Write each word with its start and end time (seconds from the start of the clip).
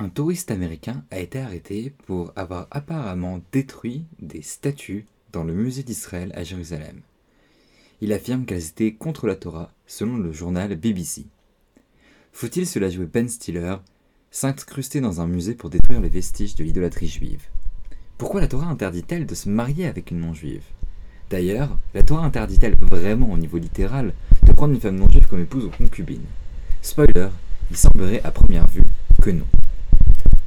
Un 0.00 0.10
touriste 0.10 0.52
américain 0.52 1.02
a 1.10 1.18
été 1.18 1.40
arrêté 1.40 1.92
pour 2.06 2.32
avoir 2.36 2.68
apparemment 2.70 3.40
détruit 3.50 4.04
des 4.20 4.42
statues 4.42 5.06
dans 5.32 5.42
le 5.42 5.52
musée 5.52 5.82
d'Israël 5.82 6.30
à 6.36 6.44
Jérusalem. 6.44 7.00
Il 8.00 8.12
affirme 8.12 8.44
qu'elles 8.44 8.68
étaient 8.68 8.92
contre 8.92 9.26
la 9.26 9.34
Torah, 9.34 9.72
selon 9.88 10.16
le 10.16 10.30
journal 10.30 10.76
BBC. 10.76 11.26
Faut-il 12.32 12.64
cela 12.64 12.90
jouer 12.90 13.06
Ben 13.06 13.28
Stiller, 13.28 13.74
s'incruster 14.30 15.00
dans 15.00 15.20
un 15.20 15.26
musée 15.26 15.56
pour 15.56 15.68
détruire 15.68 16.00
les 16.00 16.08
vestiges 16.08 16.54
de 16.54 16.62
l'idolâtrie 16.62 17.08
juive? 17.08 17.48
Pourquoi 18.18 18.40
la 18.40 18.46
Torah 18.46 18.68
interdit-elle 18.68 19.26
de 19.26 19.34
se 19.34 19.48
marier 19.48 19.86
avec 19.86 20.12
une 20.12 20.20
non-juive? 20.20 20.62
D'ailleurs, 21.28 21.76
la 21.92 22.04
Torah 22.04 22.24
interdit-elle 22.24 22.76
vraiment 22.76 23.32
au 23.32 23.36
niveau 23.36 23.58
littéral 23.58 24.14
de 24.44 24.52
prendre 24.52 24.74
une 24.74 24.80
femme 24.80 24.96
non-juive 24.96 25.26
comme 25.26 25.42
épouse 25.42 25.64
ou 25.64 25.70
concubine? 25.70 26.24
Spoiler, 26.82 27.30
il 27.72 27.76
semblerait 27.76 28.22
à 28.22 28.30
première 28.30 28.68
vue 28.68 28.84
que 29.20 29.30
non. 29.30 29.46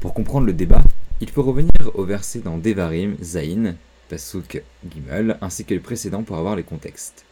Pour 0.02 0.16
comprendre 0.16 0.48
le 0.48 0.54
débat, 0.54 0.82
il 1.22 1.30
faut 1.30 1.44
revenir 1.44 1.70
au 1.94 2.04
verset 2.06 2.40
dans 2.40 2.58
Devarim, 2.58 3.16
Zain, 3.22 3.76
Pasuk 4.10 4.64
Gimel, 4.92 5.38
ainsi 5.42 5.64
que 5.64 5.76
le 5.76 5.80
précédent 5.80 6.24
pour 6.24 6.38
avoir 6.38 6.56
les 6.56 6.64
contextes. 6.64 7.24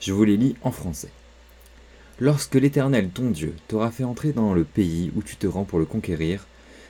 Je 0.00 0.14
vous 0.14 0.24
les 0.24 0.38
lis 0.38 0.56
en 0.62 0.70
français. 0.70 1.10
Lorsque 2.18 2.54
l'Éternel, 2.54 3.10
ton 3.10 3.28
Dieu, 3.28 3.54
t'aura 3.68 3.90
fait 3.90 4.04
entrer 4.04 4.32
dans 4.32 4.54
le 4.54 4.64
pays 4.64 5.12
où 5.14 5.22
tu 5.22 5.36
te 5.36 5.46
rends 5.46 5.64
pour 5.64 5.78
le 5.78 5.84
conquérir, 5.84 6.46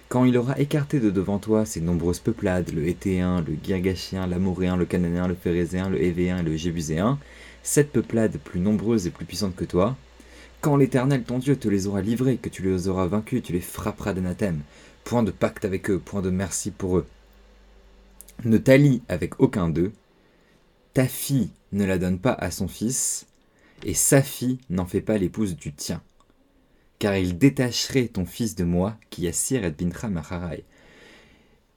quand 0.08 0.24
il 0.24 0.38
aura 0.38 0.60
écarté 0.60 1.00
de 1.00 1.10
devant 1.10 1.40
toi 1.40 1.66
ces 1.66 1.80
nombreuses 1.80 2.20
peuplades, 2.20 2.72
le 2.72 2.86
Hétéen, 2.86 3.40
le 3.40 3.56
Girgachien, 3.60 4.28
l'Amoréen, 4.28 4.76
le 4.76 4.84
Cananéen, 4.84 5.26
le 5.26 5.34
Phérézéen, 5.34 5.88
le 5.88 6.00
Hévéen 6.00 6.38
et 6.38 6.42
le 6.44 6.54
Jébuséen, 6.54 7.18
sept 7.64 7.90
peuplades 7.90 8.38
plus 8.38 8.60
nombreuses 8.60 9.08
et 9.08 9.10
plus 9.10 9.24
puissantes 9.24 9.56
que 9.56 9.64
toi, 9.64 9.96
quand 10.64 10.78
l'Éternel 10.78 11.24
ton 11.24 11.38
Dieu 11.38 11.56
te 11.56 11.68
les 11.68 11.88
aura 11.88 12.00
livrées, 12.00 12.38
que 12.38 12.48
tu 12.48 12.62
les 12.62 12.88
auras 12.88 13.06
vaincus, 13.06 13.42
tu 13.42 13.52
les 13.52 13.60
frapperas 13.60 14.14
d'anathème, 14.14 14.62
point 15.04 15.22
de 15.22 15.30
pacte 15.30 15.66
avec 15.66 15.90
eux, 15.90 15.98
point 15.98 16.22
de 16.22 16.30
merci 16.30 16.70
pour 16.70 16.96
eux. 16.96 17.06
Ne 18.46 18.56
t'allie 18.56 19.02
avec 19.10 19.40
aucun 19.40 19.68
d'eux, 19.68 19.92
ta 20.94 21.06
fille 21.06 21.50
ne 21.72 21.84
la 21.84 21.98
donne 21.98 22.18
pas 22.18 22.32
à 22.32 22.50
son 22.50 22.66
fils, 22.66 23.26
et 23.84 23.92
sa 23.92 24.22
fille 24.22 24.58
n'en 24.70 24.86
fait 24.86 25.02
pas 25.02 25.18
l'épouse 25.18 25.54
du 25.54 25.74
tien. 25.74 26.00
Car 26.98 27.14
il 27.14 27.36
détacherait 27.36 28.08
ton 28.08 28.24
fils 28.24 28.54
de 28.54 28.64
moi, 28.64 28.96
qui 29.10 29.28
assire 29.28 29.64
et 29.64 29.70
bintra 29.70 30.08
maharai, 30.08 30.64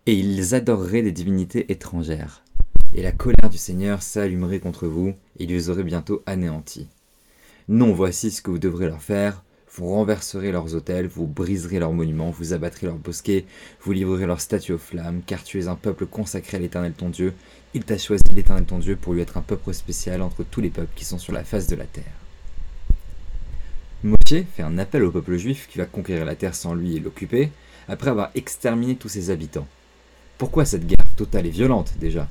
et 0.06 0.14
ils 0.14 0.56
adoreraient 0.56 1.02
des 1.02 1.12
divinités 1.12 1.74
étrangères. 1.74 2.42
Et 2.94 3.02
la 3.02 3.12
colère 3.12 3.50
du 3.50 3.58
Seigneur 3.58 4.02
s'allumerait 4.02 4.62
contre 4.62 4.88
vous, 4.88 5.10
et 5.40 5.44
ils 5.44 5.54
vous 5.54 5.70
auraient 5.70 5.84
bientôt 5.84 6.24
anéantis. 6.26 6.88
Non, 7.70 7.92
voici 7.92 8.32
ce 8.32 8.42
que 8.42 8.50
vous 8.50 8.60
devrez 8.60 8.88
leur 8.88 9.02
faire, 9.02 9.44
vous 9.76 9.90
renverserez 9.90 10.54
leurs 10.54 10.74
hôtels, 10.74 11.08
vous 11.08 11.28
briserez 11.28 11.80
leurs 11.80 11.92
monuments, 11.92 12.32
vous 12.32 12.54
abattrez 12.54 12.88
leurs 12.88 12.96
bosquets, 12.96 13.44
vous 13.82 13.92
livrerez 13.92 14.26
leurs 14.26 14.40
statues 14.40 14.72
aux 14.72 14.78
flammes, 14.78 15.22
car 15.26 15.44
tu 15.44 15.60
es 15.60 15.68
un 15.68 15.76
peuple 15.76 16.06
consacré 16.06 16.56
à 16.56 16.60
l'Éternel 16.62 16.94
ton 16.94 17.10
Dieu. 17.10 17.34
Il 17.74 17.84
t'a 17.84 17.98
choisi 17.98 18.24
l'Éternel 18.34 18.64
ton 18.64 18.80
Dieu 18.80 18.96
pour 18.96 19.14
lui 19.14 19.22
être 19.22 19.36
un 19.36 19.42
peuple 19.42 19.74
spécial 19.74 20.22
entre 20.22 20.44
tous 20.44 20.62
les 20.62 20.70
peuples 20.70 20.94
qui 20.96 21.04
sont 21.04 21.18
sur 21.18 21.34
la 21.34 21.44
face 21.44 21.68
de 21.68 21.76
la 21.76 21.84
terre. 21.84 22.04
Moshe 24.02 24.46
fait 24.56 24.64
un 24.64 24.78
appel 24.78 25.04
au 25.04 25.12
peuple 25.12 25.36
juif 25.36 25.68
qui 25.70 25.78
va 25.78 25.86
conquérir 25.86 26.24
la 26.24 26.36
terre 26.36 26.56
sans 26.56 26.74
lui 26.74 26.96
et 26.96 27.02
l'occuper, 27.02 27.52
après 27.90 28.12
avoir 28.12 28.32
exterminé 28.34 28.96
tous 28.96 29.10
ses 29.10 29.30
habitants. 29.30 29.68
Pourquoi 30.38 30.64
cette 30.64 30.88
guerre 30.88 31.06
totale 31.18 31.48
et 31.48 31.52
violente 31.52 31.96
déjà? 32.00 32.30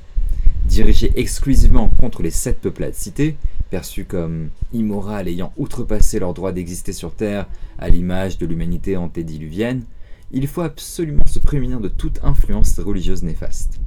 Dirigée 0.65 1.11
exclusivement 1.15 1.89
contre 1.99 2.23
les 2.23 2.31
sept 2.31 2.59
peuplades 2.59 2.95
cités, 2.95 3.37
perçus 3.69 4.05
comme 4.05 4.49
immorales 4.73 5.27
ayant 5.27 5.53
outrepassé 5.57 6.19
leur 6.19 6.33
droit 6.33 6.51
d'exister 6.51 6.93
sur 6.93 7.13
Terre 7.13 7.47
à 7.77 7.89
l'image 7.89 8.37
de 8.37 8.45
l'humanité 8.45 8.97
antédiluvienne, 8.97 9.83
il 10.31 10.47
faut 10.47 10.61
absolument 10.61 11.25
se 11.25 11.39
prémunir 11.39 11.79
de 11.79 11.87
toute 11.87 12.19
influence 12.23 12.79
religieuse 12.79 13.23
néfaste. 13.23 13.79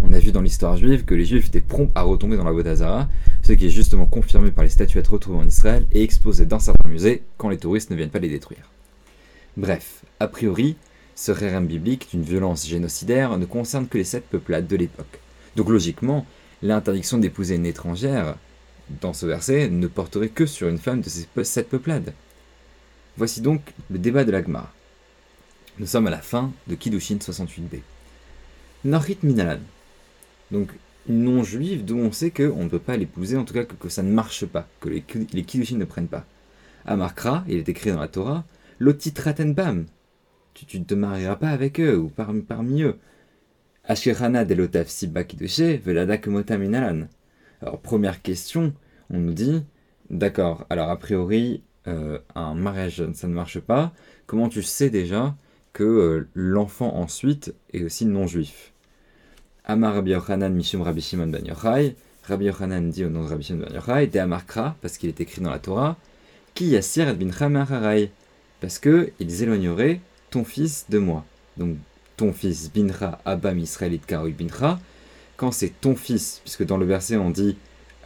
On 0.00 0.12
a 0.12 0.18
vu 0.18 0.30
dans 0.30 0.42
l'histoire 0.42 0.76
juive 0.76 1.04
que 1.04 1.14
les 1.14 1.24
juifs 1.24 1.48
étaient 1.48 1.60
prompts 1.60 1.90
à 1.94 2.02
retomber 2.02 2.36
dans 2.36 2.44
la 2.44 2.52
Vodazara, 2.52 3.08
ce 3.42 3.52
qui 3.52 3.66
est 3.66 3.70
justement 3.70 4.06
confirmé 4.06 4.50
par 4.50 4.64
les 4.64 4.70
statuettes 4.70 5.08
retrouvées 5.08 5.38
en 5.38 5.46
Israël 5.46 5.86
et 5.92 6.02
exposées 6.02 6.46
dans 6.46 6.60
certains 6.60 6.88
musées 6.88 7.22
quand 7.36 7.48
les 7.48 7.58
touristes 7.58 7.90
ne 7.90 7.96
viennent 7.96 8.10
pas 8.10 8.20
les 8.20 8.28
détruire. 8.28 8.70
Bref, 9.56 10.04
a 10.20 10.28
priori, 10.28 10.76
ce 11.16 11.32
rérem 11.32 11.66
biblique 11.66 12.08
d'une 12.12 12.22
violence 12.22 12.66
génocidaire 12.66 13.36
ne 13.38 13.44
concerne 13.44 13.88
que 13.88 13.98
les 13.98 14.04
sept 14.04 14.24
peuplades 14.28 14.68
de 14.68 14.76
l'époque. 14.76 15.18
Donc 15.56 15.68
logiquement, 15.68 16.26
l'interdiction 16.62 17.18
d'épouser 17.18 17.56
une 17.56 17.66
étrangère 17.66 18.36
dans 19.00 19.12
ce 19.12 19.26
verset 19.26 19.68
ne 19.68 19.86
porterait 19.86 20.28
que 20.28 20.46
sur 20.46 20.68
une 20.68 20.78
femme 20.78 21.00
de 21.00 21.08
ces 21.08 21.26
sept 21.44 21.68
peuplades. 21.68 22.12
Voici 23.16 23.40
donc 23.40 23.62
le 23.90 23.98
débat 23.98 24.24
de 24.24 24.30
l'Agmar. 24.30 24.72
Nous 25.78 25.86
sommes 25.86 26.06
à 26.06 26.10
la 26.10 26.18
fin 26.18 26.52
de 26.66 26.74
Kiddushin 26.74 27.16
68b. 27.16 27.80
Norit 28.84 29.18
Minalan. 29.22 29.60
Donc, 30.50 30.70
une 31.08 31.24
non-juive 31.24 31.84
d'où 31.84 31.98
on 31.98 32.12
sait 32.12 32.30
qu'on 32.30 32.64
ne 32.64 32.68
peut 32.68 32.78
pas 32.78 32.96
l'épouser, 32.96 33.36
en 33.36 33.44
tout 33.44 33.54
cas 33.54 33.64
que, 33.64 33.88
ça 33.88 34.02
ne 34.02 34.12
marche 34.12 34.46
pas, 34.46 34.68
que 34.80 34.88
les, 34.88 35.04
les 35.32 35.42
Kiddushin 35.42 35.76
ne 35.76 35.84
prennent 35.84 36.08
pas. 36.08 36.26
Amarkra, 36.84 37.44
il 37.48 37.58
est 37.58 37.68
écrit 37.68 37.90
dans 37.90 38.00
la 38.00 38.08
Torah, 38.08 38.44
Lotitratenbam. 38.78 39.86
Tu, 40.54 40.66
tu 40.66 40.80
ne 40.80 40.84
te 40.84 40.94
marieras 40.94 41.36
pas 41.36 41.50
avec 41.50 41.80
eux 41.80 41.96
ou 41.96 42.08
parmi, 42.08 42.82
eux. 42.82 42.96
Asherana 43.84 44.44
delotaf 44.44 44.88
sibba 44.88 45.24
kiddushe 45.24 45.80
velada 45.84 46.18
minalan. 46.58 47.08
Alors, 47.62 47.80
première 47.80 48.22
question, 48.22 48.72
on 49.10 49.18
nous 49.18 49.32
dit, 49.32 49.62
d'accord, 50.10 50.66
alors 50.70 50.90
a 50.90 50.96
priori, 50.96 51.62
euh, 51.86 52.18
un 52.34 52.54
mariage, 52.54 53.02
ça 53.14 53.28
ne 53.28 53.32
marche 53.32 53.60
pas. 53.60 53.92
Comment 54.26 54.48
tu 54.48 54.62
sais 54.62 54.90
déjà 54.90 55.34
que 55.72 55.84
euh, 55.84 56.28
l'enfant 56.34 56.94
ensuite 56.96 57.54
est 57.72 57.82
aussi 57.82 58.04
non-juif? 58.06 58.72
Amar 59.64 59.94
Rabbi 59.94 60.12
Yochanan 60.12 60.54
Mishum 60.54 60.82
Rabbi 60.82 61.00
Shimon 61.00 61.26
Ben 61.26 61.44
Yochai. 61.44 61.96
Rabbi 62.24 62.46
Yochanan 62.46 62.90
dit 62.90 63.04
au 63.04 63.10
nom 63.10 63.24
de 63.24 63.28
Rabbi 63.28 63.42
Shimon 63.42 63.66
Ben 63.66 63.74
Yochai, 63.74 64.06
de 64.06 64.18
Amarkra, 64.18 64.76
parce 64.80 64.98
qu'il 64.98 65.08
est 65.08 65.20
écrit 65.20 65.40
dans 65.40 65.50
la 65.50 65.58
Torah, 65.58 65.96
qui 66.54 66.66
Yassir 66.66 67.14
Bincha 67.14 67.48
parce 68.60 68.78
que 68.78 69.12
ils 69.20 69.42
éloigneraient 69.42 70.00
ton 70.30 70.44
fils 70.44 70.86
de 70.90 70.98
moi. 70.98 71.24
Donc, 71.56 71.76
ton 72.16 72.32
fils 72.32 72.72
Bincha 72.72 73.20
Abam 73.24 73.58
Israelit 73.58 74.00
Karoui 74.00 74.32
Bincha, 74.32 74.78
quand 75.38 75.52
c'est 75.52 75.80
ton 75.80 75.94
fils, 75.94 76.40
puisque 76.44 76.66
dans 76.66 76.76
le 76.76 76.84
verset 76.84 77.16
on 77.16 77.30
dit 77.30 77.56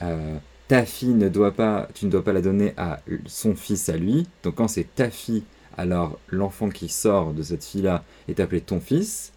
euh, 0.02 0.36
ta 0.68 0.84
fille 0.84 1.14
ne 1.14 1.28
doit 1.28 1.52
pas, 1.52 1.88
tu 1.94 2.06
ne 2.06 2.10
dois 2.10 2.22
pas 2.22 2.32
la 2.32 2.42
donner 2.42 2.74
à 2.76 3.00
son 3.26 3.56
fils 3.56 3.88
à 3.88 3.96
lui. 3.96 4.28
Donc 4.44 4.56
quand 4.56 4.68
c'est 4.68 4.94
ta 4.94 5.10
fille, 5.10 5.42
alors 5.76 6.20
l'enfant 6.28 6.68
qui 6.68 6.88
sort 6.88 7.32
de 7.32 7.42
cette 7.42 7.64
fille-là 7.64 8.04
est 8.28 8.38
appelé 8.38 8.60
ton 8.60 8.80
fils. 8.80 9.32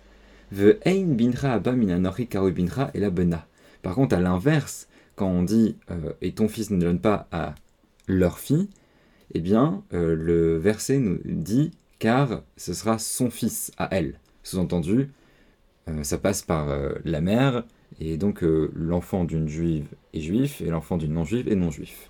Ve 0.52 0.78
binra 0.86 1.60
binra 1.60 2.92
et 2.94 3.00
la 3.00 3.10
bena. 3.10 3.48
Par 3.82 3.96
contre, 3.96 4.16
à 4.16 4.20
l'inverse, 4.20 4.88
quand 5.16 5.28
on 5.28 5.44
dit 5.44 5.78
euh, 5.90 6.12
et 6.22 6.34
ton 6.34 6.50
fils 6.50 6.72
ne 6.72 6.80
donne 6.80 7.00
pas 7.00 7.28
à 7.32 7.56
leur 8.08 8.40
fille, 8.40 8.70
eh 9.34 9.40
bien, 9.40 9.84
euh, 9.94 10.16
le 10.16 10.58
verset 10.58 11.00
nous 11.00 11.20
dit 11.24 11.72
car 12.00 12.42
ce 12.58 12.74
sera 12.74 13.00
son 13.00 13.30
fils 13.30 13.72
à 13.78 13.88
elle. 13.92 14.20
Sous-entendu, 14.44 15.10
ça 16.02 16.18
passe 16.18 16.42
par 16.42 16.68
la 17.04 17.22
mère 17.22 17.64
et 18.00 18.18
donc 18.18 18.44
euh, 18.44 18.72
l'enfant 18.76 19.24
d'une 19.24 19.48
juive 19.48 19.86
est 20.14 20.20
juif 20.20 20.62
et 20.62 20.66
l'enfant 20.66 20.98
d'une 20.98 21.14
non-juive 21.14 21.48
est 21.48 21.56
non-juif. 21.56 22.10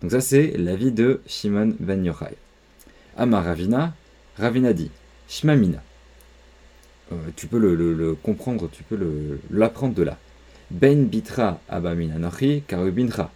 Donc 0.00 0.10
ça 0.10 0.20
c'est 0.20 0.56
l'avis 0.56 0.92
de 0.92 1.20
Shimon 1.26 1.74
ben 1.78 2.04
Yochai. 2.04 2.36
Amar 3.16 3.44
Ravina, 3.44 3.94
Ravina 4.36 4.72
dit, 4.72 4.90
Shmamina. 5.28 5.82
Euh, 7.12 7.16
tu 7.36 7.46
peux 7.46 7.58
le, 7.58 8.14
comprendre, 8.22 8.68
tu 8.70 8.82
peux 8.82 8.98
l'apprendre 9.50 9.94
de 9.94 10.02
là. 10.02 10.18
Ben 10.70 11.06
bitra 11.06 11.60
abamina 11.68 12.18
nochi 12.18 12.62
karubinra. 12.66 13.30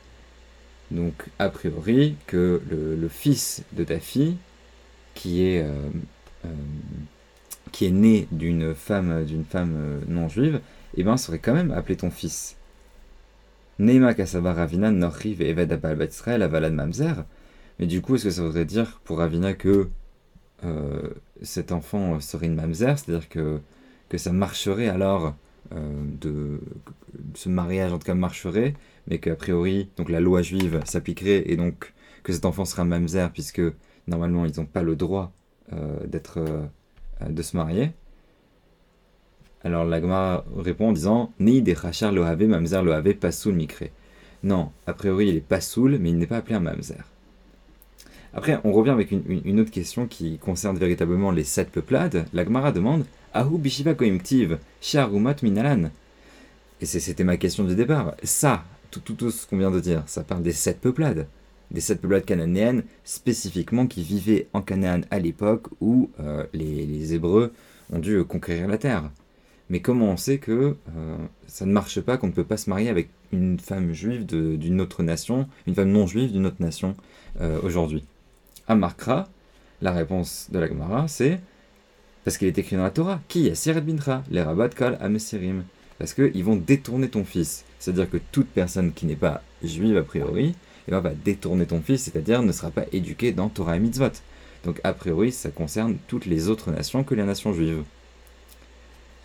Donc 0.90 1.26
a 1.38 1.50
priori 1.50 2.16
que 2.26 2.62
le, 2.70 3.08
fils 3.08 3.62
de 3.72 3.84
ta 3.84 4.00
fille, 4.00 4.36
qui 5.14 5.42
est, 5.42 5.62
euh, 5.62 6.48
qui 7.72 7.86
est 7.86 7.90
né 7.90 8.26
d'une 8.30 8.74
femme, 8.74 9.24
d'une 9.24 9.44
femme 9.44 10.00
non 10.08 10.28
juive, 10.28 10.60
eh 10.96 11.04
ben, 11.04 11.16
serait 11.16 11.38
quand 11.38 11.54
même 11.54 11.70
appelé 11.70 11.96
ton 11.96 12.10
fils. 12.10 12.56
Neima 13.78 14.14
Kasaba 14.14 14.54
Ravina 14.54 14.90
Norriv 14.90 15.42
et 15.42 15.50
Eved 15.50 15.70
Avalad 15.72 16.72
Mamzer. 16.72 17.24
Mais 17.78 17.86
du 17.86 18.00
coup, 18.00 18.14
est-ce 18.14 18.24
que 18.24 18.30
ça 18.30 18.42
voudrait 18.42 18.64
dire 18.64 19.00
pour 19.04 19.18
Ravina 19.18 19.52
que 19.52 19.88
euh, 20.64 21.10
cet 21.42 21.72
enfant 21.72 22.18
serait 22.20 22.46
une 22.46 22.54
Mamzer? 22.54 22.98
C'est-à-dire 22.98 23.28
que, 23.28 23.60
que 24.08 24.16
ça 24.16 24.32
marcherait 24.32 24.88
alors 24.88 25.34
euh, 25.74 26.04
de 26.20 26.60
ce 27.34 27.48
mariage 27.48 27.92
en 27.92 27.98
tout 27.98 28.06
cas 28.06 28.14
marcherait, 28.14 28.74
mais 29.08 29.18
qu'a 29.18 29.34
priori 29.34 29.90
donc 29.96 30.08
la 30.08 30.20
loi 30.20 30.40
juive 30.40 30.80
s'appliquerait 30.84 31.42
et 31.46 31.56
donc 31.56 31.92
que 32.22 32.32
cet 32.32 32.44
enfant 32.44 32.64
sera 32.64 32.84
mamzer 32.84 33.32
puisque 33.32 33.62
normalement 34.06 34.46
ils 34.46 34.56
n'ont 34.58 34.66
pas 34.66 34.82
le 34.82 34.94
droit 34.96 35.32
euh, 35.72 36.06
d'être 36.06 36.38
de 37.28 37.42
se 37.42 37.56
marier. 37.56 37.92
Alors 39.66 39.84
l'agma 39.84 40.44
répond 40.56 40.90
en 40.90 40.92
disant 40.92 41.32
Ni 41.40 41.60
de 41.60 41.74
Chachar 41.74 42.12
Lohave 42.12 42.46
Mamzer 42.46 42.84
pas 42.84 43.14
Pasoul 43.14 43.54
Mikre. 43.54 43.86
Non, 44.44 44.70
a 44.86 44.92
priori 44.92 45.26
il 45.26 45.36
est 45.38 45.40
Pasoul, 45.40 45.98
mais 46.00 46.10
il 46.10 46.18
n'est 46.18 46.28
pas 46.28 46.36
appelé 46.36 46.54
un 46.54 46.60
Mamzer. 46.60 47.02
Après, 48.32 48.60
on 48.62 48.70
revient 48.70 48.90
avec 48.90 49.10
une, 49.10 49.58
autre 49.58 49.72
question 49.72 50.06
qui 50.06 50.38
concerne 50.38 50.78
véritablement 50.78 51.32
les 51.32 51.42
sept 51.42 51.72
peuplades. 51.72 52.26
La 52.32 52.44
Gemara 52.44 52.70
demande 52.70 53.06
Ahu 53.34 53.58
bishiva 53.58 53.94
koimtiv, 53.94 54.58
sharumat 54.80 55.34
minalan. 55.42 55.90
Et 56.80 56.86
c'était 56.86 57.24
ma 57.24 57.36
question 57.36 57.64
du 57.64 57.74
départ. 57.74 58.14
Ça, 58.22 58.62
tout, 58.92 59.00
tout, 59.00 59.32
ce 59.32 59.48
qu'on 59.48 59.58
vient 59.58 59.72
de 59.72 59.80
dire, 59.80 60.04
ça 60.06 60.22
parle 60.22 60.44
des 60.44 60.52
sept 60.52 60.80
peuplades. 60.80 61.26
Des 61.72 61.80
sept 61.80 62.00
peuplades 62.00 62.24
cananéennes 62.24 62.84
spécifiquement 63.02 63.88
qui 63.88 64.04
vivaient 64.04 64.46
en 64.52 64.62
Canaan 64.62 65.00
à 65.10 65.18
l'époque 65.18 65.66
où 65.80 66.08
euh, 66.20 66.46
les, 66.52 67.14
Hébreux 67.14 67.52
ont 67.92 67.98
dû 67.98 68.22
conquérir 68.22 68.68
la 68.68 68.78
terre. 68.78 69.10
Mais 69.68 69.80
comment 69.80 70.10
on 70.10 70.16
sait 70.16 70.38
que 70.38 70.76
euh, 70.96 71.16
ça 71.46 71.66
ne 71.66 71.72
marche 71.72 72.00
pas, 72.00 72.16
qu'on 72.16 72.28
ne 72.28 72.32
peut 72.32 72.44
pas 72.44 72.56
se 72.56 72.70
marier 72.70 72.88
avec 72.88 73.08
une 73.32 73.58
femme 73.58 73.92
juive 73.92 74.24
d'une 74.26 74.80
autre 74.80 75.02
nation, 75.02 75.48
une 75.66 75.74
femme 75.74 75.90
non 75.90 76.06
juive 76.06 76.32
d'une 76.32 76.46
autre 76.46 76.60
nation 76.60 76.94
euh, 77.40 77.60
aujourd'hui? 77.62 78.04
Amarkra, 78.68 79.28
la 79.82 79.92
réponse 79.92 80.48
de 80.50 80.58
la 80.58 80.68
Gemara, 80.68 81.08
c'est 81.08 81.40
parce 82.24 82.38
qu'il 82.38 82.48
est 82.48 82.58
écrit 82.58 82.74
dans 82.74 82.82
la 82.82 82.90
Torah, 82.90 83.20
qui 83.28 83.54
Siret 83.54 83.80
bintra, 83.80 84.24
les 84.32 84.42
rabat 84.42 84.70
kal 84.70 84.98
amesirim. 85.00 85.62
Parce 85.98 86.12
qu'ils 86.12 86.44
vont 86.44 86.56
détourner 86.56 87.08
ton 87.08 87.24
fils. 87.24 87.64
C'est-à-dire 87.78 88.10
que 88.10 88.16
toute 88.32 88.48
personne 88.48 88.92
qui 88.92 89.06
n'est 89.06 89.14
pas 89.14 89.42
juive 89.62 89.96
a 89.96 90.02
priori, 90.02 90.56
eh 90.88 90.90
ben, 90.90 90.98
va 90.98 91.12
détourner 91.14 91.66
ton 91.66 91.80
fils, 91.80 92.02
c'est-à-dire 92.02 92.42
ne 92.42 92.50
sera 92.50 92.70
pas 92.70 92.84
éduqué 92.92 93.30
dans 93.30 93.48
Torah 93.48 93.76
et 93.76 93.80
mitzvot. 93.80 94.10
Donc 94.64 94.80
a 94.82 94.92
priori, 94.92 95.30
ça 95.30 95.50
concerne 95.50 95.96
toutes 96.08 96.26
les 96.26 96.48
autres 96.48 96.72
nations 96.72 97.04
que 97.04 97.14
les 97.14 97.22
nations 97.22 97.52
juives. 97.52 97.84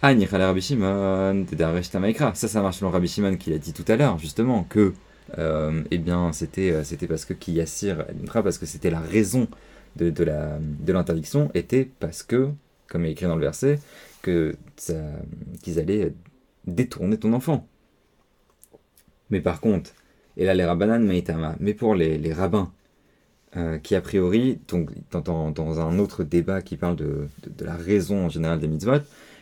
Ah, 0.04 0.14
Rabbi 0.14 0.62
Shimon, 0.62 1.46
Ça, 2.34 2.48
ça 2.48 2.62
marche 2.64 2.78
selon 2.78 2.90
Rabbi 2.90 3.08
Shimon 3.08 3.36
qui 3.38 3.52
l'a 3.52 3.60
dit 3.60 3.72
tout 3.72 3.86
à 3.88 3.96
l'heure, 3.96 4.18
justement, 4.18 4.64
que 4.64 4.94
euh, 5.38 5.84
eh 5.92 6.00
bien, 6.00 6.32
c'était, 6.34 6.72
euh, 6.72 6.84
c'était 6.84 7.06
parce 7.06 7.24
que 7.24 7.34
Kiyasir 7.34 8.06
parce 8.34 8.58
que 8.58 8.66
c'était 8.66 8.90
la 8.90 9.00
raison 9.00 9.48
de, 9.98 10.10
de, 10.10 10.24
la, 10.24 10.58
de 10.60 10.92
l'interdiction, 10.92 11.52
était 11.54 11.88
parce 12.00 12.24
que, 12.24 12.50
comme 12.88 13.06
il 13.06 13.10
est 13.10 13.12
écrit 13.12 13.28
dans 13.28 13.36
le 13.36 13.42
verset, 13.42 13.80
que 14.24 14.56
ça, 14.76 14.96
qu'ils 15.62 15.78
allaient 15.80 16.14
détourner 16.66 17.18
ton 17.20 17.34
enfant. 17.34 17.68
Mais 19.30 19.40
par 19.40 19.62
contre, 19.62 19.92
et 20.36 20.46
là 20.46 20.56
les 20.56 20.66
rabbanan 20.66 21.06
maïtama, 21.06 21.56
mais 21.60 21.76
pour 21.76 21.94
les, 21.94 22.18
les 22.18 22.34
rabbins, 22.34 22.72
euh, 23.56 23.78
qui 23.78 23.96
a 23.96 24.02
priori, 24.02 24.60
donc 24.68 24.90
dans, 25.12 25.52
dans, 25.52 25.80
un 25.80 26.00
autre 26.00 26.24
débat 26.24 26.62
qui 26.62 26.78
parle 26.78 26.96
de, 26.96 27.28
de, 27.46 27.66
la 27.66 27.76
raison 27.76 28.26
en 28.26 28.30
général 28.30 28.60
des 28.60 28.68
mitzvot, 28.68 29.02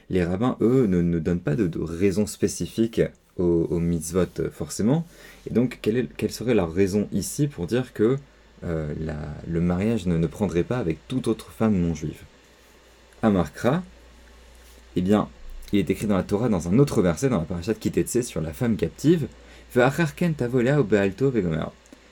les 0.09 0.23
rabbins, 0.23 0.57
eux, 0.61 0.85
ne, 0.87 1.01
ne 1.01 1.19
donnent 1.19 1.39
pas 1.39 1.55
de, 1.55 1.79
raison 1.79 2.25
spécifique 2.25 3.01
au, 3.37 3.79
mitzvot 3.79 4.25
euh, 4.39 4.49
forcément. 4.51 5.05
Et 5.49 5.53
donc, 5.53 5.79
quelle, 5.81 6.09
serait 6.31 6.53
la 6.53 6.65
raison 6.65 7.07
ici 7.13 7.47
pour 7.47 7.67
dire 7.67 7.93
que 7.93 8.17
euh, 8.65 8.93
le 9.47 9.61
mariage 9.61 10.07
ne, 10.07 10.17
ne, 10.17 10.27
prendrait 10.27 10.63
pas 10.63 10.77
avec 10.77 10.97
toute 11.07 11.27
autre 11.27 11.51
femme 11.51 11.75
non 11.79 11.95
juive 11.95 12.23
Amarkra, 13.21 13.81
eh 14.95 15.01
bien, 15.01 15.29
il 15.71 15.79
est 15.79 15.89
écrit 15.89 16.07
dans 16.07 16.17
la 16.17 16.23
Torah 16.23 16.49
dans 16.49 16.67
un 16.67 16.79
autre 16.79 17.01
verset, 17.01 17.29
dans 17.29 17.37
la 17.37 17.45
parashat 17.45 17.75
Kitetse, 17.75 18.21
sur 18.23 18.41
la 18.41 18.51
femme 18.51 18.75
captive, 18.75 19.27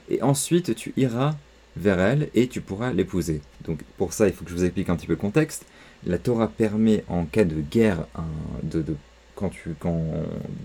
et 0.10 0.22
ensuite 0.22 0.76
tu 0.76 0.94
iras 0.96 1.36
vers 1.76 2.00
elle 2.00 2.30
et 2.36 2.48
tu 2.48 2.62
pourras 2.62 2.94
l'épouser. 2.94 3.42
Donc 3.66 3.80
pour 3.98 4.14
ça, 4.14 4.28
il 4.28 4.34
faut 4.34 4.46
que 4.46 4.52
je 4.52 4.56
vous 4.56 4.64
explique 4.64 4.90
un 4.90 4.96
petit 4.96 5.08
peu 5.08 5.14
le 5.14 5.18
contexte. 5.18 5.66
La 6.06 6.18
Torah 6.18 6.48
permet 6.48 7.04
en 7.08 7.26
cas 7.26 7.44
de 7.44 7.62
guerre 7.62 8.08
quand, 9.36 9.52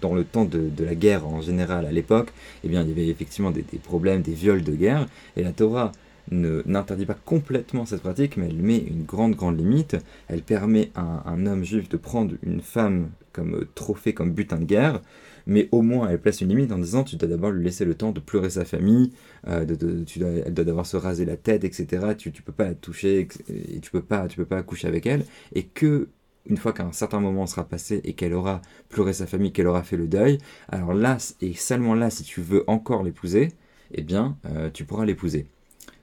dans 0.00 0.14
le 0.14 0.24
temps 0.24 0.44
de, 0.44 0.70
la 0.84 0.94
guerre 0.94 1.26
en 1.26 1.40
général 1.40 1.86
à 1.86 1.92
l'époque, 1.92 2.30
eh 2.64 2.68
il 2.68 2.72
y 2.72 2.76
avait 2.76 3.08
effectivement 3.08 3.50
des, 3.50 3.62
problèmes, 3.82 4.22
des 4.22 4.32
viols 4.32 4.62
de 4.62 4.72
guerre, 4.72 5.06
et 5.36 5.42
la 5.42 5.52
Torah 5.52 5.92
n'interdit 6.30 7.06
pas 7.06 7.16
complètement 7.24 7.84
cette 7.84 8.02
pratique, 8.02 8.36
mais 8.36 8.46
elle 8.46 8.62
met 8.62 8.78
une 8.78 9.04
grande, 9.04 9.34
grande 9.34 9.58
limite. 9.58 9.96
Elle 10.28 10.42
permet 10.42 10.90
à 10.94 11.28
un 11.28 11.46
homme 11.46 11.64
juif 11.64 11.88
de 11.88 11.96
prendre 11.96 12.34
une 12.42 12.60
femme 12.60 13.10
comme 13.32 13.66
trophée, 13.74 14.12
comme 14.12 14.32
butin 14.32 14.58
de 14.58 14.64
guerre, 14.64 15.00
mais 15.46 15.68
au 15.72 15.82
moins 15.82 16.08
elle 16.08 16.20
place 16.20 16.40
une 16.40 16.48
limite 16.48 16.70
en 16.72 16.78
disant 16.78 17.02
tu 17.02 17.16
dois 17.16 17.28
d'abord 17.28 17.50
lui 17.50 17.64
laisser 17.64 17.84
le 17.84 17.94
temps 17.94 18.12
de 18.12 18.20
pleurer 18.20 18.50
sa 18.50 18.64
famille, 18.64 19.12
euh, 19.48 19.64
de, 19.64 20.04
tu 20.04 20.18
dois, 20.18 20.28
elle 20.28 20.54
doit 20.54 20.64
d'abord 20.64 20.86
se 20.86 20.96
raser 20.96 21.24
la 21.24 21.36
tête, 21.36 21.64
etc. 21.64 22.14
Tu, 22.16 22.30
tu 22.32 22.42
peux 22.42 22.52
pas 22.52 22.64
la 22.64 22.74
toucher, 22.74 23.26
et 23.48 23.80
tu 23.80 23.90
peux 23.90 24.02
peux 24.02 24.44
pas 24.44 24.62
coucher 24.62 24.88
avec 24.88 25.06
elle, 25.06 25.24
et 25.54 25.64
que 25.64 26.08
une 26.46 26.56
fois 26.56 26.72
qu'un 26.72 26.92
certain 26.92 27.20
moment 27.20 27.46
sera 27.46 27.64
passé 27.64 28.00
et 28.04 28.14
qu'elle 28.14 28.34
aura 28.34 28.62
pleuré 28.88 29.12
sa 29.12 29.26
famille, 29.26 29.52
qu'elle 29.52 29.68
aura 29.68 29.82
fait 29.82 29.96
le 29.96 30.08
deuil, 30.08 30.38
alors 30.68 30.94
là, 30.94 31.18
et 31.40 31.54
seulement 31.54 31.94
là, 31.94 32.10
si 32.10 32.24
tu 32.24 32.40
veux 32.40 32.64
encore 32.66 33.02
l'épouser, 33.02 33.50
eh 33.92 34.02
bien, 34.02 34.36
euh, 34.46 34.70
tu 34.72 34.84
pourras 34.84 35.04
l'épouser. 35.04 35.46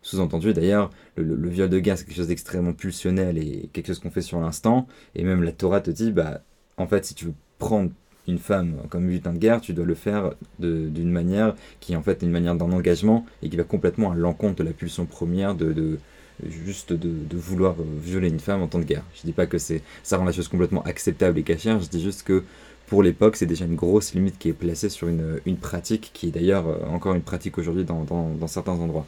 Sous-entendu, 0.10 0.54
d'ailleurs, 0.54 0.90
le, 1.18 1.50
viol 1.50 1.70
de 1.70 1.78
gaz, 1.78 2.00
c'est 2.00 2.06
quelque 2.06 2.16
chose 2.16 2.28
d'extrêmement 2.28 2.74
pulsionnel 2.74 3.38
et 3.38 3.70
quelque 3.74 3.88
chose 3.88 4.00
qu'on 4.00 4.10
fait 4.10 4.22
sur 4.22 4.40
l'instant. 4.40 4.88
Et 5.16 5.24
même 5.24 5.44
la 5.44 5.52
Torah 5.52 5.82
te 5.82 5.92
dit, 5.92 6.12
bah, 6.12 6.42
en 6.78 6.88
fait, 6.88 7.06
si 7.06 7.14
tu 7.14 7.26
veux 7.26 7.34
prendre 7.60 7.92
une 8.28 8.40
femme 8.40 8.78
comme 8.90 9.08
butin 9.08 9.34
de 9.34 9.38
guerre, 9.38 9.62
tu 9.62 9.74
dois 9.74 9.86
le 9.86 9.94
faire 9.94 10.32
d'une 10.60 11.12
manière 11.12 11.56
qui 11.80 11.94
est 11.94 11.96
en 11.96 12.02
fait 12.02 12.24
une 12.24 12.32
manière 12.32 12.56
d'un 12.56 12.72
engagement 12.72 13.26
et 13.44 13.50
qui 13.50 13.58
va 13.58 13.64
complètement 13.64 14.12
à 14.12 14.16
l'encontre 14.16 14.56
de 14.56 14.64
la 14.64 14.74
pulsion 14.74 15.06
première 15.06 15.54
de 15.54 16.00
juste 16.48 16.94
de, 16.94 17.38
vouloir 17.38 17.76
violer 18.02 18.30
une 18.30 18.40
femme 18.40 18.62
en 18.62 18.68
temps 18.68 18.80
de 18.80 18.84
guerre. 18.84 19.04
Je 19.16 19.22
dis 19.24 19.32
pas 19.32 19.46
que 19.46 19.58
c'est 19.58 19.82
ça 20.04 20.18
rend 20.18 20.26
la 20.26 20.32
chose 20.32 20.48
complètement 20.48 20.84
acceptable 20.84 21.38
et 21.40 21.44
cachère, 21.44 21.80
je 21.80 21.88
dis 21.88 22.02
juste 22.02 22.24
que 22.24 22.44
pour 22.88 23.04
l'époque, 23.04 23.36
c'est 23.36 23.46
déjà 23.46 23.66
une 23.66 23.76
grosse 23.76 24.16
limite 24.16 24.40
qui 24.40 24.50
est 24.50 24.54
placée 24.54 24.90
sur 24.90 25.08
une, 25.08 25.40
une 25.46 25.58
pratique 25.58 26.10
qui 26.12 26.28
est 26.28 26.32
d'ailleurs 26.32 26.68
euh, 26.68 26.78
encore 26.88 27.14
une 27.14 27.22
pratique 27.22 27.60
aujourd'hui 27.60 27.84
dans, 27.84 28.04
dans, 28.04 28.48
certains 28.48 28.72
endroits. 28.72 29.06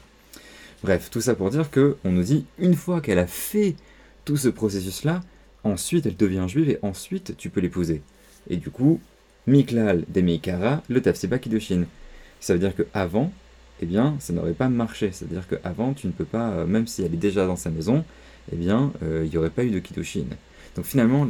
Bref, 0.84 1.10
tout 1.12 1.22
ça 1.22 1.36
pour 1.36 1.52
dire 1.52 1.70
que 1.70 1.98
on 2.04 2.12
nous 2.12 2.24
dit 2.24 2.46
une 2.58 2.74
fois 2.74 3.02
qu'elle 3.02 3.20
a 3.20 3.28
fait 3.28 3.76
tout 4.26 4.38
ce 4.38 4.50
processus-là, 4.50 5.22
ensuite 5.64 6.08
elle 6.08 6.16
devient 6.16 6.46
juive 6.48 6.70
et 6.70 6.80
ensuite 6.82 7.38
tu 7.38 7.50
peux 7.50 7.62
l'épouser. 7.62 8.02
Et 8.50 8.58
du 8.58 8.72
coup, 8.72 9.00
Miklal 9.48 10.06
de 10.08 10.22
Meikara, 10.22 10.82
le 10.90 11.02
Tafsiba 11.02 11.38
Kiddushin. 11.38 11.86
Ça 12.40 12.54
veut 12.54 12.60
dire 12.60 12.76
que 12.76 12.84
avant, 12.94 13.32
eh 13.82 13.86
bien, 13.86 14.16
ça 14.20 14.34
n'aurait 14.34 14.54
pas 14.54 14.70
marché. 14.70 15.12
C'est-à-dire 15.12 15.48
qu'avant, 15.48 15.94
tu 15.94 16.08
ne 16.08 16.12
peux 16.12 16.26
pas, 16.26 16.50
euh, 16.50 16.66
même 16.66 16.88
si 16.88 17.04
elle 17.04 17.14
est 17.14 17.18
déjà 17.18 17.46
dans 17.46 17.56
sa 17.56 17.70
maison, 17.70 18.04
eh 18.52 18.56
bien, 18.56 18.92
euh, 19.04 19.24
il 19.26 19.30
n'y 19.30 19.38
aurait 19.38 19.50
pas 19.50 19.64
eu 19.64 19.70
de 19.70 19.80
Kiddushin. 19.80 20.26
Donc 20.76 20.86
finalement, 20.86 21.28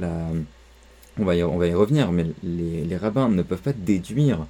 on, 1.17 1.25
va 1.25 1.35
y, 1.35 1.43
on 1.43 1.57
va 1.57 1.67
y 1.67 1.73
revenir, 1.73 2.11
mais 2.11 2.27
les, 2.43 2.97
rabbins 2.97 3.29
ne 3.29 3.41
peuvent 3.41 3.61
pas 3.61 3.73
déduire 3.73 4.45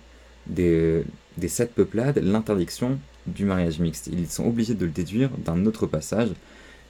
des, 0.47 1.04
des 1.38 1.47
sept 1.47 1.74
peuplades 1.74 2.19
l'interdiction 2.19 3.00
du 3.27 3.45
mariage 3.45 3.79
mixte. 3.79 4.07
Ils 4.07 4.27
sont 4.27 4.45
obligés 4.45 4.73
de 4.73 4.85
le 4.85 4.91
déduire 4.91 5.29
d'un 5.38 5.65
autre 5.65 5.85
passage 5.85 6.29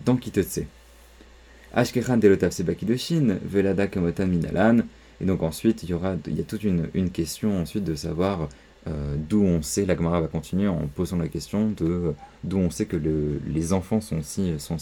dans 0.06 0.16
Kitotse. 0.16 0.62
Ashkechan 1.74 2.18
delotav 2.18 2.52
seba 2.52 2.74
Kiddushin, 2.74 3.38
velada 3.44 3.88
kamotan 3.88 4.28
minalan. 4.28 4.84
Et 5.22 5.26
donc 5.26 5.44
ensuite, 5.44 5.84
il 5.84 5.90
y 5.90 5.94
aura, 5.94 6.16
il 6.28 6.38
y 6.38 6.42
a 6.42 6.44
toute 6.44 6.64
une, 6.64 7.10
question 7.12 7.62
ensuite 7.62 7.84
de 7.84 7.96
savoir 7.96 8.50
euh, 8.88 9.16
d'où 9.30 9.44
on 9.44 9.62
sait, 9.62 9.86
la 9.86 9.96
Gemara 9.96 10.22
va 10.22 10.28
continuer 10.28 10.68
en 10.68 10.88
posant 10.88 11.18
la 11.18 11.28
question 11.28 11.70
de 11.70 12.14
d'où 12.44 12.58
on 12.58 12.72
sait 12.72 12.86
que 12.86 12.98
les 12.98 13.74
enfants 13.74 14.02
sont 14.02 14.18
aussi, 14.18 14.54
sont 14.58 14.78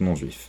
non 0.00 0.14
juifs. 0.14 0.48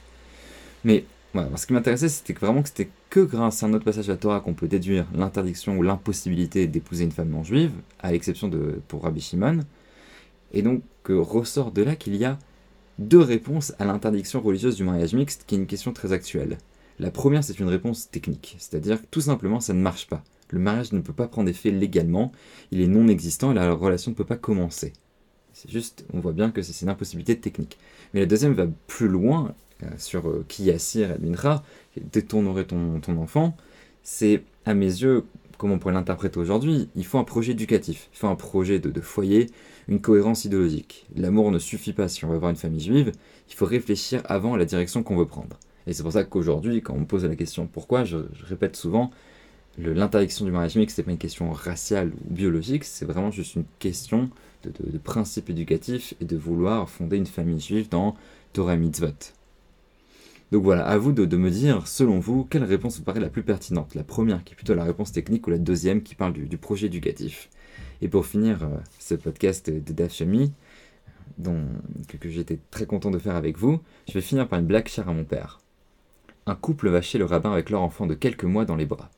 Mais 0.86 1.04
voilà, 1.34 1.56
ce 1.58 1.68
qui 1.68 1.74
m'intéressait, 1.74 2.10
c'était 2.10 2.34
vraiment 2.34 2.64
que 2.64 2.70
c'était 2.70 2.90
que 3.10 3.20
grâce 3.20 3.62
à 3.62 3.68
un 3.68 3.74
autre 3.74 3.86
passage 3.86 4.08
de 4.08 4.12
la 4.14 4.18
Torah 4.18 4.40
qu'on 4.40 4.54
peut 4.54 4.68
déduire 4.68 5.06
l'interdiction 5.14 5.78
ou 5.78 5.84
l'impossibilité 5.84 6.66
d'épouser 6.66 7.04
une 7.04 7.12
femme 7.12 7.30
non 7.30 7.44
juive, 7.44 7.72
à 8.00 8.12
l'exception 8.12 8.48
de 8.48 8.82
pour 8.88 9.04
Rabbi 9.04 9.22
Shimon. 9.22 9.60
Et 10.54 10.62
donc 10.62 10.84
ressort 11.08 11.72
de 11.72 11.82
là 11.82 11.96
qu'il 11.96 12.16
y 12.16 12.26
a 12.26 12.38
deux 13.00 13.22
réponses 13.22 13.74
à 13.80 13.86
l'interdiction 13.86 14.42
religieuse 14.42 14.76
du 14.76 14.84
mariage 14.84 15.14
mixte, 15.14 15.46
qui 15.48 15.56
est 15.56 15.58
une 15.58 15.68
question 15.68 15.94
très 15.94 16.12
actuelle. 16.12 16.58
La 17.00 17.12
première, 17.12 17.44
c'est 17.44 17.60
une 17.60 17.70
réponse 17.70 18.10
technique, 18.12 18.56
c'est-à-dire 18.60 19.02
que 19.02 19.08
tout 19.10 19.22
simplement, 19.22 19.60
ça 19.60 19.74
ne 19.74 19.82
marche 19.82 20.08
pas 20.08 20.24
le 20.50 20.60
mariage 20.60 20.92
ne 20.94 21.00
peut 21.00 21.14
pas 21.14 21.28
prendre 21.28 21.50
effet 21.50 21.72
légalement, 21.72 22.32
il 22.72 22.82
est 22.82 22.88
non 22.88 23.08
existant 23.08 23.52
et 23.52 23.56
la 23.56 23.72
relation 23.74 24.12
ne 24.12 24.16
peut 24.16 24.26
pas 24.26 24.38
commencer. 24.38 24.94
C'est 25.54 25.70
juste, 25.70 26.06
on 26.14 26.20
voit 26.20 26.34
bien 26.34 26.52
que 26.52 26.62
c'est 26.62 26.84
une 26.84 26.90
impossibilité 26.90 27.38
technique. 27.38 27.78
Mais 28.14 28.22
la 28.22 28.26
deuxième 28.26 28.54
va 28.54 28.68
plus 28.88 29.08
loin 29.08 29.54
euh, 29.84 29.88
sur 29.98 30.28
euh, 30.28 30.46
qui 30.48 30.66
Yassir 30.66 31.12
et 31.12 32.02
détournerait 32.12 32.66
ton, 32.66 33.00
ton 33.00 33.18
enfant. 33.18 33.56
C'est, 34.04 34.44
à 34.66 34.74
mes 34.74 34.86
yeux, 34.86 35.26
comme 35.60 35.72
on 35.72 35.78
pourrait 35.78 35.94
l'interpréter 35.94 36.40
aujourd'hui, 36.40 36.90
il 36.96 37.06
faut 37.06 37.20
un 37.20 37.24
projet 37.24 37.52
éducatif, 37.52 38.10
il 38.14 38.18
faut 38.18 38.28
un 38.28 38.36
projet 38.36 38.80
de, 38.80 38.90
de 38.90 39.02
foyer, 39.02 39.48
une 39.90 40.02
cohérence 40.02 40.46
idéologique. 40.46 41.06
L'amour 41.16 41.52
ne 41.52 41.60
suffit 41.60 41.94
pas 41.94 42.08
si 42.08 42.26
on 42.26 42.30
veut 42.30 42.36
avoir 42.36 42.50
une 42.50 42.56
famille 42.56 42.80
juive, 42.80 43.12
il 43.50 43.54
faut 43.54 43.66
réfléchir 43.66 44.22
avant 44.26 44.54
à 44.54 44.58
la 44.58 44.66
direction 44.66 45.04
qu'on 45.04 45.18
veut 45.18 45.28
prendre. 45.28 45.60
Et 45.86 45.94
c'est 45.94 46.02
pour 46.02 46.14
ça 46.14 46.24
qu'aujourd'hui, 46.24 46.82
quand 46.82 46.94
on 46.94 47.02
me 47.02 47.06
pose 47.06 47.26
la 47.26 47.36
question 47.36 47.68
pourquoi, 47.68 48.06
je 48.06 48.18
répète 48.48 48.78
souvent, 48.78 49.12
l'interdiction 49.78 50.46
du 50.46 50.52
mariage 50.52 50.76
mixte, 50.76 50.96
c'est 50.96 51.04
pas 51.04 51.12
une 51.12 51.18
question 51.18 51.52
raciale 51.52 52.12
ou 52.14 52.34
biologique, 52.34 52.86
c'est 52.86 53.06
vraiment 53.06 53.32
juste 53.32 53.56
une 53.56 53.66
question 53.80 54.30
de, 54.64 54.72
de, 54.92 54.98
principe 54.98 55.50
éducatif 55.50 56.14
et 56.22 56.26
de 56.26 56.38
vouloir 56.38 56.90
fonder 56.90 57.18
une 57.18 57.26
famille 57.26 57.60
juive 57.60 57.90
dans 57.90 58.16
Torah 58.54 58.78
Mitzvot. 58.78 59.39
Donc 60.52 60.64
voilà, 60.64 60.86
à 60.88 60.98
vous 60.98 61.12
de, 61.12 61.38
me 61.38 61.52
dire, 61.52 61.88
selon 61.88 62.20
vous, 62.20 62.44
quelle 62.44 62.64
réponse 62.64 62.98
vous 62.98 63.04
paraît 63.04 63.20
la 63.20 63.30
plus 63.30 63.44
pertinente? 63.44 63.94
La 63.94 64.04
première 64.04 64.44
qui 64.44 64.54
est 64.54 64.56
plutôt 64.56 64.74
la 64.74 64.84
réponse 64.84 65.12
technique 65.12 65.46
ou 65.46 65.52
la 65.52 65.60
deuxième 65.60 66.02
qui 66.02 66.16
parle 66.16 66.34
du, 66.34 66.58
projet 66.58 66.88
éducatif? 66.88 67.50
Et 68.02 68.08
pour 68.08 68.26
finir 68.26 68.64
euh, 68.64 68.78
ce 68.98 69.14
podcast 69.14 69.70
de 69.70 70.08
dont, 71.38 71.62
que, 72.08 72.30
j'étais 72.30 72.58
très 72.72 72.88
content 72.88 73.12
de 73.12 73.20
faire 73.20 73.36
avec 73.36 73.58
vous, 73.58 73.80
je 74.08 74.14
vais 74.14 74.22
finir 74.22 74.48
par 74.48 74.60
une 74.60 74.66
blague 74.66 74.88
chère 74.88 75.08
à 75.08 75.14
mon 75.14 75.24
père. 75.24 75.60
Un 76.48 76.56
couple 76.56 76.90
va 76.90 77.02
chez 77.02 77.20
le 77.20 77.26
rabbin 77.26 77.52
avec 77.52 77.70
leur 77.70 77.82
enfant 77.82 78.08
de 78.08 78.16
quelques 78.16 78.44
mois 78.44 78.66
dans 78.66 78.76
les 78.76 78.88
bras. 78.88 79.12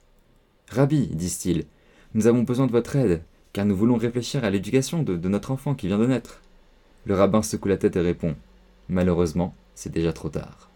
Rabbi, 0.70 1.08
disent-ils, 1.08 1.66
nous 2.14 2.28
avons 2.28 2.44
besoin 2.44 2.68
de 2.68 2.72
votre 2.72 2.98
aide, 2.98 3.22
car 3.54 3.66
nous 3.66 3.76
voulons 3.76 3.96
réfléchir 3.96 4.44
à 4.44 4.50
l'éducation 4.50 5.02
de 5.02 5.30
notre 5.30 5.52
enfant 5.52 5.76
qui 5.76 5.88
vient 5.88 6.00
de 6.00 6.08
naître. 6.08 6.42
Le 7.06 7.16
rabbin 7.16 7.42
secoue 7.42 7.70
la 7.70 7.78
tête 7.78 7.96
et 7.96 8.02
répond 8.02 8.36
Malheureusement, 8.90 9.56
c'est 9.76 9.92
déjà 9.92 10.12
trop 10.12 10.30
tard. 10.30 10.71